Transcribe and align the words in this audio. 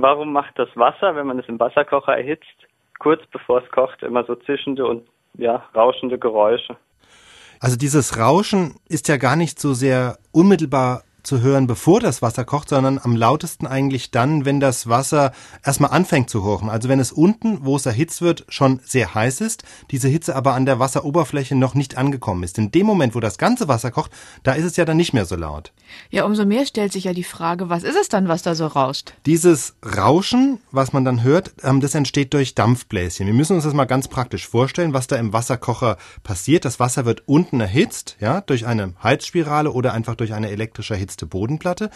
Warum 0.00 0.32
macht 0.32 0.56
das 0.56 0.68
Wasser, 0.76 1.16
wenn 1.16 1.26
man 1.26 1.40
es 1.40 1.48
im 1.48 1.58
Wasserkocher 1.58 2.16
erhitzt, 2.16 2.46
kurz 3.00 3.20
bevor 3.32 3.64
es 3.64 3.70
kocht, 3.72 4.00
immer 4.04 4.24
so 4.24 4.36
zischende 4.36 4.86
und 4.86 5.08
ja, 5.34 5.64
rauschende 5.74 6.20
Geräusche? 6.20 6.76
Also 7.58 7.76
dieses 7.76 8.16
Rauschen 8.16 8.76
ist 8.88 9.08
ja 9.08 9.16
gar 9.16 9.34
nicht 9.34 9.58
so 9.58 9.72
sehr 9.74 10.18
unmittelbar 10.30 11.02
zu 11.28 11.42
hören, 11.42 11.66
bevor 11.66 12.00
das 12.00 12.22
Wasser 12.22 12.44
kocht, 12.44 12.70
sondern 12.70 12.98
am 12.98 13.14
lautesten 13.14 13.66
eigentlich 13.66 14.10
dann, 14.10 14.46
wenn 14.46 14.60
das 14.60 14.88
Wasser 14.88 15.32
erstmal 15.62 15.90
anfängt 15.90 16.30
zu 16.30 16.40
kochen. 16.40 16.70
Also 16.70 16.88
wenn 16.88 17.00
es 17.00 17.12
unten, 17.12 17.66
wo 17.66 17.76
es 17.76 17.84
erhitzt 17.84 18.22
wird, 18.22 18.46
schon 18.48 18.80
sehr 18.84 19.14
heiß 19.14 19.42
ist, 19.42 19.62
diese 19.90 20.08
Hitze 20.08 20.34
aber 20.34 20.54
an 20.54 20.64
der 20.64 20.78
Wasseroberfläche 20.78 21.54
noch 21.54 21.74
nicht 21.74 21.98
angekommen 21.98 22.42
ist. 22.44 22.56
In 22.56 22.72
dem 22.72 22.86
Moment, 22.86 23.14
wo 23.14 23.20
das 23.20 23.36
ganze 23.36 23.68
Wasser 23.68 23.90
kocht, 23.90 24.10
da 24.42 24.52
ist 24.52 24.64
es 24.64 24.76
ja 24.76 24.86
dann 24.86 24.96
nicht 24.96 25.12
mehr 25.12 25.26
so 25.26 25.36
laut. 25.36 25.72
Ja, 26.08 26.24
umso 26.24 26.46
mehr 26.46 26.64
stellt 26.64 26.92
sich 26.92 27.04
ja 27.04 27.12
die 27.12 27.24
Frage, 27.24 27.68
was 27.68 27.82
ist 27.82 27.96
es 27.96 28.08
dann, 28.08 28.28
was 28.28 28.42
da 28.42 28.54
so 28.54 28.66
rauscht? 28.66 29.12
Dieses 29.26 29.76
Rauschen, 29.84 30.60
was 30.72 30.94
man 30.94 31.04
dann 31.04 31.22
hört, 31.22 31.52
ähm, 31.62 31.82
das 31.82 31.94
entsteht 31.94 32.32
durch 32.32 32.54
Dampfbläschen. 32.54 33.26
Wir 33.26 33.34
müssen 33.34 33.54
uns 33.54 33.64
das 33.64 33.74
mal 33.74 33.84
ganz 33.84 34.08
praktisch 34.08 34.48
vorstellen, 34.48 34.94
was 34.94 35.08
da 35.08 35.16
im 35.16 35.34
Wasserkocher 35.34 35.98
passiert. 36.22 36.64
Das 36.64 36.80
Wasser 36.80 37.04
wird 37.04 37.24
unten 37.26 37.60
erhitzt, 37.60 38.16
ja, 38.18 38.40
durch 38.40 38.66
eine 38.66 38.94
Heizspirale 39.02 39.70
oder 39.70 39.92
einfach 39.92 40.14
durch 40.14 40.32
eine 40.32 40.48
elektrische 40.50 40.94
Erhitzung 40.94 41.17
erhitzte 41.18 41.26
Bodenplatte. 41.26 41.90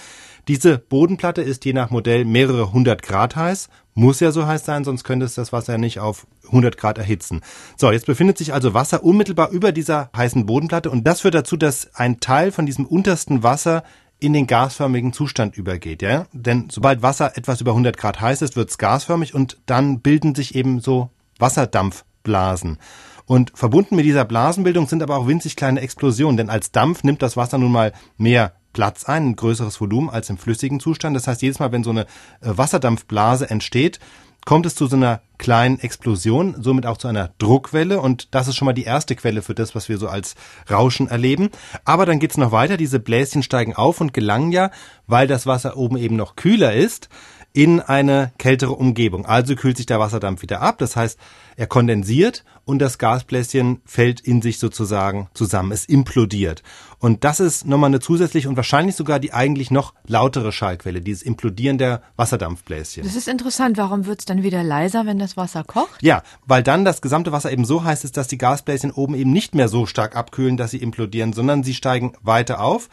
Diese 0.48 0.78
Bodenplatte 0.78 1.42
ist 1.42 1.64
je 1.64 1.72
nach 1.72 1.90
Modell 1.90 2.24
mehrere 2.24 2.72
hundert 2.72 3.02
Grad 3.02 3.36
heiß. 3.36 3.68
Muss 3.94 4.20
ja 4.20 4.32
so 4.32 4.46
heiß 4.46 4.64
sein, 4.64 4.84
sonst 4.84 5.04
könnte 5.04 5.26
es 5.26 5.34
das 5.34 5.52
Wasser 5.52 5.78
nicht 5.78 6.00
auf 6.00 6.26
100 6.46 6.76
Grad 6.76 6.98
erhitzen. 6.98 7.40
So, 7.76 7.92
jetzt 7.92 8.06
befindet 8.06 8.38
sich 8.38 8.52
also 8.52 8.74
Wasser 8.74 9.04
unmittelbar 9.04 9.50
über 9.50 9.70
dieser 9.70 10.10
heißen 10.16 10.46
Bodenplatte 10.46 10.90
und 10.90 11.06
das 11.06 11.20
führt 11.20 11.34
dazu, 11.34 11.56
dass 11.56 11.94
ein 11.94 12.18
Teil 12.18 12.52
von 12.52 12.66
diesem 12.66 12.86
untersten 12.86 13.42
Wasser 13.42 13.84
in 14.18 14.32
den 14.32 14.46
gasförmigen 14.46 15.12
Zustand 15.12 15.56
übergeht, 15.56 16.00
ja? 16.00 16.26
Denn 16.32 16.68
sobald 16.70 17.02
Wasser 17.02 17.36
etwas 17.36 17.60
über 17.60 17.72
100 17.72 17.96
Grad 17.96 18.20
heiß 18.20 18.40
ist, 18.42 18.56
wird 18.56 18.70
es 18.70 18.78
gasförmig 18.78 19.34
und 19.34 19.58
dann 19.66 20.00
bilden 20.00 20.34
sich 20.34 20.54
eben 20.54 20.80
so 20.80 21.10
Wasserdampfblasen. 21.38 22.78
Und 23.26 23.52
verbunden 23.54 23.96
mit 23.96 24.04
dieser 24.04 24.24
Blasenbildung 24.24 24.88
sind 24.88 25.02
aber 25.02 25.16
auch 25.16 25.26
winzig 25.26 25.56
kleine 25.56 25.80
Explosionen, 25.80 26.36
denn 26.36 26.50
als 26.50 26.72
Dampf 26.72 27.04
nimmt 27.04 27.22
das 27.22 27.36
Wasser 27.36 27.58
nun 27.58 27.72
mal 27.72 27.92
mehr 28.16 28.52
Platz 28.72 29.04
ein, 29.04 29.28
ein 29.28 29.36
größeres 29.36 29.80
Volumen 29.80 30.10
als 30.10 30.30
im 30.30 30.38
flüssigen 30.38 30.80
Zustand. 30.80 31.16
Das 31.16 31.26
heißt, 31.26 31.42
jedes 31.42 31.58
Mal, 31.58 31.72
wenn 31.72 31.84
so 31.84 31.90
eine 31.90 32.02
äh, 32.02 32.06
Wasserdampfblase 32.42 33.48
entsteht, 33.48 33.98
kommt 34.44 34.66
es 34.66 34.74
zu 34.74 34.86
so 34.86 34.96
einer 34.96 35.20
kleinen 35.42 35.80
Explosion, 35.80 36.54
somit 36.60 36.86
auch 36.86 36.98
zu 36.98 37.08
einer 37.08 37.30
Druckwelle 37.38 38.00
und 38.00 38.32
das 38.32 38.46
ist 38.46 38.54
schon 38.54 38.66
mal 38.66 38.74
die 38.74 38.84
erste 38.84 39.16
Quelle 39.16 39.42
für 39.42 39.56
das, 39.56 39.74
was 39.74 39.88
wir 39.88 39.98
so 39.98 40.06
als 40.06 40.36
Rauschen 40.70 41.08
erleben. 41.08 41.50
Aber 41.84 42.06
dann 42.06 42.20
geht's 42.20 42.36
noch 42.36 42.52
weiter, 42.52 42.76
diese 42.76 43.00
Bläschen 43.00 43.42
steigen 43.42 43.74
auf 43.74 44.00
und 44.00 44.14
gelangen 44.14 44.52
ja, 44.52 44.70
weil 45.08 45.26
das 45.26 45.44
Wasser 45.44 45.76
oben 45.76 45.96
eben 45.96 46.14
noch 46.14 46.36
kühler 46.36 46.74
ist, 46.74 47.08
in 47.52 47.80
eine 47.80 48.32
kältere 48.38 48.72
Umgebung. 48.72 49.26
Also 49.26 49.54
kühlt 49.56 49.76
sich 49.76 49.86
der 49.86 50.00
Wasserdampf 50.00 50.42
wieder 50.42 50.62
ab. 50.62 50.78
Das 50.78 50.96
heißt, 50.96 51.18
er 51.56 51.66
kondensiert 51.66 52.44
und 52.64 52.78
das 52.78 52.98
Gasbläschen 52.98 53.82
fällt 53.84 54.20
in 54.20 54.40
sich 54.40 54.58
sozusagen 54.58 55.28
zusammen. 55.34 55.72
Es 55.72 55.84
implodiert. 55.84 56.62
Und 56.98 57.24
das 57.24 57.40
ist 57.40 57.66
nochmal 57.66 57.88
eine 57.88 58.00
zusätzliche 58.00 58.48
und 58.48 58.56
wahrscheinlich 58.56 58.94
sogar 58.94 59.18
die 59.18 59.32
eigentlich 59.32 59.70
noch 59.70 59.92
lautere 60.06 60.52
Schallquelle, 60.52 61.00
dieses 61.00 61.22
Implodieren 61.22 61.76
der 61.76 62.02
Wasserdampfbläschen. 62.16 63.02
Das 63.02 63.16
ist 63.16 63.28
interessant. 63.28 63.76
Warum 63.76 64.06
wird 64.06 64.20
es 64.20 64.24
dann 64.24 64.42
wieder 64.42 64.62
leiser, 64.62 65.04
wenn 65.04 65.18
das 65.32 65.36
Wasser 65.36 65.64
kocht? 65.64 66.02
Ja, 66.02 66.22
weil 66.46 66.62
dann 66.62 66.84
das 66.84 67.02
gesamte 67.02 67.32
Wasser 67.32 67.50
eben 67.50 67.64
so 67.64 67.84
heiß 67.84 68.04
ist, 68.04 68.16
dass 68.16 68.28
die 68.28 68.38
Gasbläschen 68.38 68.90
oben 68.90 69.14
eben 69.14 69.32
nicht 69.32 69.54
mehr 69.54 69.68
so 69.68 69.86
stark 69.86 70.16
abkühlen, 70.16 70.56
dass 70.56 70.70
sie 70.70 70.78
implodieren, 70.78 71.32
sondern 71.32 71.62
sie 71.62 71.74
steigen 71.74 72.12
weiter 72.22 72.60
auf 72.60 72.88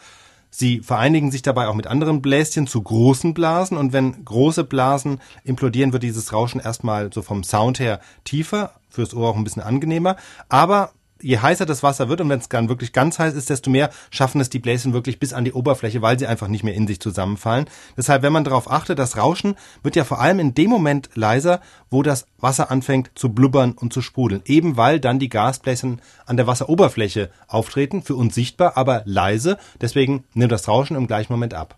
Sie 0.52 0.80
vereinigen 0.80 1.30
sich 1.30 1.42
dabei 1.42 1.68
auch 1.68 1.74
mit 1.74 1.86
anderen 1.86 2.20
Bläschen 2.20 2.66
zu 2.66 2.82
großen 2.82 3.34
Blasen 3.34 3.76
und 3.76 3.92
wenn 3.92 4.24
große 4.24 4.64
Blasen 4.64 5.20
implodieren, 5.44 5.92
wird 5.92 6.02
dieses 6.02 6.32
Rauschen 6.32 6.60
erstmal 6.60 7.12
so 7.12 7.22
vom 7.22 7.44
Sound 7.44 7.78
her 7.78 8.00
tiefer, 8.24 8.72
fürs 8.88 9.14
Ohr 9.14 9.28
auch 9.28 9.36
ein 9.36 9.44
bisschen 9.44 9.62
angenehmer, 9.62 10.16
aber 10.48 10.90
je 11.22 11.38
heißer 11.38 11.66
das 11.66 11.82
Wasser 11.82 12.08
wird 12.08 12.20
und 12.20 12.28
wenn 12.28 12.38
es 12.38 12.48
dann 12.48 12.68
wirklich 12.68 12.92
ganz 12.92 13.18
heiß 13.18 13.34
ist, 13.34 13.50
desto 13.50 13.70
mehr 13.70 13.90
schaffen 14.10 14.40
es 14.40 14.50
die 14.50 14.58
Bläschen 14.58 14.92
wirklich 14.92 15.18
bis 15.18 15.32
an 15.32 15.44
die 15.44 15.52
Oberfläche, 15.52 16.02
weil 16.02 16.18
sie 16.18 16.26
einfach 16.26 16.48
nicht 16.48 16.64
mehr 16.64 16.74
in 16.74 16.86
sich 16.86 17.00
zusammenfallen. 17.00 17.66
Deshalb, 17.96 18.22
wenn 18.22 18.32
man 18.32 18.44
darauf 18.44 18.70
achtet, 18.70 18.98
das 18.98 19.16
Rauschen 19.16 19.56
wird 19.82 19.96
ja 19.96 20.04
vor 20.04 20.20
allem 20.20 20.40
in 20.40 20.54
dem 20.54 20.70
Moment 20.70 21.10
leiser, 21.14 21.60
wo 21.90 22.02
das 22.02 22.26
Wasser 22.38 22.70
anfängt 22.70 23.10
zu 23.14 23.30
blubbern 23.30 23.72
und 23.72 23.92
zu 23.92 24.02
sprudeln. 24.02 24.42
Eben 24.46 24.76
weil 24.76 25.00
dann 25.00 25.18
die 25.18 25.28
Gasbläschen 25.28 26.00
an 26.26 26.36
der 26.36 26.46
Wasseroberfläche 26.46 27.30
auftreten, 27.48 28.02
für 28.02 28.14
uns 28.14 28.34
sichtbar, 28.34 28.76
aber 28.76 29.02
leise. 29.04 29.58
Deswegen 29.80 30.24
nimmt 30.34 30.52
das 30.52 30.68
Rauschen 30.68 30.96
im 30.96 31.06
gleichen 31.06 31.32
Moment 31.32 31.54
ab. 31.54 31.76